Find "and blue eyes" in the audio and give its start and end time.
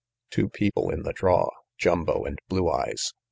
2.25-3.13